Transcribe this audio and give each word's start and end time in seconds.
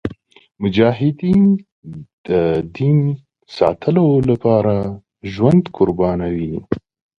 مجاهد 0.61 1.19
د 2.27 2.29
دین 2.77 2.99
ساتلو 3.57 4.07
لپاره 4.29 4.73
ژوند 5.33 5.63
قربانوي. 5.77 6.55